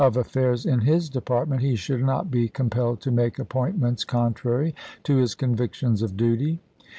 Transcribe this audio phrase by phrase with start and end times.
[0.03, 5.17] affairs in his department, he should not be com pelled to make appointments contrary to
[5.17, 6.59] his con victions of duty.